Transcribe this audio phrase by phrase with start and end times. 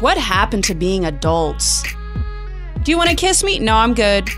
[0.00, 1.82] What happened to being adults?
[2.82, 3.58] Do you want to kiss me?
[3.58, 4.28] No, I'm good.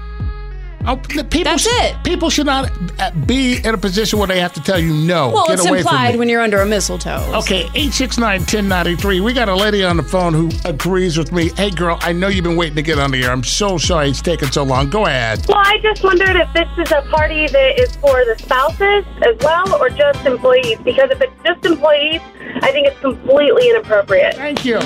[0.88, 2.04] Oh, people That's sh- it.
[2.04, 5.30] People should not uh, be in a position where they have to tell you no.
[5.30, 6.18] Well, Get it's away from implied me.
[6.20, 7.32] when you're under a mistletoe.
[7.38, 9.20] Okay, 869-1093.
[9.20, 11.50] We got a lady on the phone who agrees with me.
[11.56, 13.32] Hey, girl, I know you've been waiting to get on the air.
[13.32, 14.88] I'm so sorry it's taken so long.
[14.90, 15.44] Go ahead.
[15.48, 19.36] Well, I just wondered if this is a party that is for the spouses as
[19.40, 20.78] well or just employees.
[20.84, 22.20] Because if it's just employees,
[22.62, 24.34] I think it's completely inappropriate.
[24.36, 24.78] Thank you.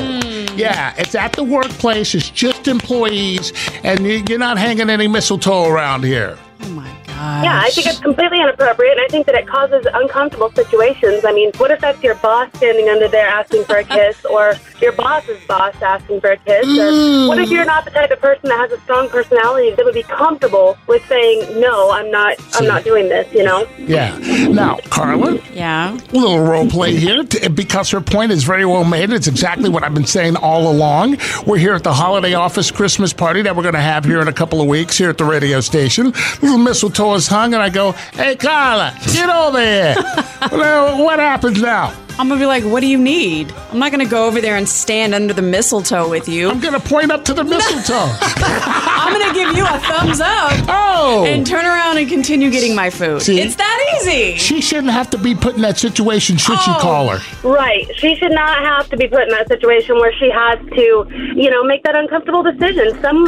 [0.57, 2.15] Yeah, it's at the workplace.
[2.15, 3.53] It's just employees,
[3.85, 6.39] and you're not hanging any mistletoe around here.
[7.21, 7.45] My god.
[7.45, 11.25] Yeah, I think it's completely inappropriate, and I think that it causes uncomfortable situations.
[11.25, 14.55] I mean, what if that's your boss standing under there asking for a kiss, or
[14.81, 16.67] your boss's boss asking for a kiss?
[16.67, 17.67] Or what if you're mm.
[17.67, 21.05] not the type of person that has a strong personality that would be comfortable with
[21.09, 22.37] saying, "No, I'm not.
[22.55, 23.67] I'm not doing this." You know?
[23.79, 24.17] Yeah.
[24.49, 25.93] Now, Carla, Yeah.
[25.95, 29.11] a little role play here t- because her point is very well made.
[29.11, 31.19] It's exactly what I've been saying all along.
[31.47, 34.29] We're here at the holiday office Christmas party that we're going to have here in
[34.29, 36.13] a couple of weeks here at the radio station.
[36.41, 39.95] Little mistletoe is hung, and I go, "Hey, Carla, get over here."
[40.53, 41.93] well, what happens now?
[42.21, 43.51] I'm gonna be like, what do you need?
[43.71, 46.51] I'm not gonna go over there and stand under the mistletoe with you.
[46.51, 47.95] I'm to point up to the mistletoe.
[48.21, 50.80] I'm gonna give you a thumbs up oh,
[51.27, 53.23] and turn around and continue getting my food.
[53.23, 53.41] See?
[53.41, 54.37] It's that easy.
[54.37, 56.79] she shouldn't have to be put in that situation should you Oh.
[56.81, 57.21] call her.
[57.49, 57.87] Right.
[57.97, 61.51] She should not have to be put in that situation where she has to, you
[61.51, 63.01] know, make that uncomfortable decision.
[63.03, 63.25] Some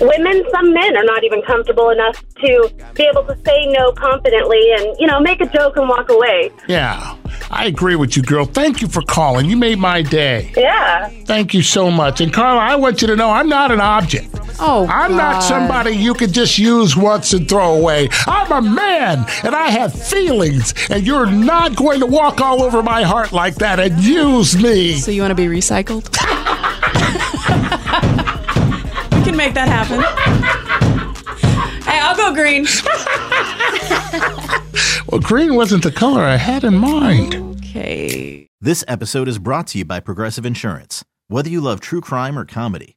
[0.00, 4.72] women, some men are not even comfortable enough to be able to say no confidently
[4.78, 6.50] and, you know, make a joke and walk away.
[6.68, 7.16] Yeah,
[7.50, 8.44] I agree with you, girl.
[8.44, 9.46] Thank you for calling.
[9.48, 10.52] You made my day.
[10.56, 11.08] Yeah.
[11.24, 12.20] Thank you so much.
[12.20, 14.33] And Carla, I want you to know I'm not an object.
[14.58, 18.08] Oh, I'm not somebody you could just use once and throw away.
[18.26, 22.82] I'm a man and I have feelings, and you're not going to walk all over
[22.82, 24.94] my heart like that and use me.
[24.94, 26.04] So you want to be recycled?
[29.12, 30.00] we can make that happen.
[31.84, 32.66] Hey, I'll go green.
[35.06, 37.34] Well, green wasn't the color I had in mind.
[37.36, 38.48] Okay.
[38.60, 41.04] This episode is brought to you by Progressive Insurance.
[41.28, 42.96] Whether you love true crime or comedy,